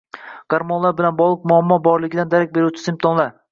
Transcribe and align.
Gormonlar 0.53 0.95
bilan 1.01 1.19
bog‘liq 1.19 1.45
muammo 1.53 1.79
borligidan 1.89 2.35
darak 2.35 2.59
beruvchi 2.59 2.85
simptomlar 2.89 3.33